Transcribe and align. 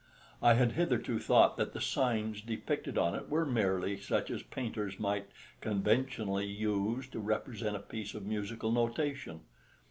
I 0.41 0.55
had 0.55 0.71
hitherto 0.71 1.19
thought 1.19 1.57
that 1.57 1.73
the 1.73 1.79
signs 1.79 2.41
depicted 2.41 2.97
on 2.97 3.13
it 3.13 3.29
were 3.29 3.45
merely 3.45 3.99
such 3.99 4.31
as 4.31 4.41
painters 4.41 4.99
might 4.99 5.27
conventionally 5.59 6.47
use 6.47 7.07
to 7.09 7.19
represent 7.19 7.75
a 7.75 7.79
piece 7.85 8.15
of 8.15 8.25
musical 8.25 8.71
notation. 8.71 9.41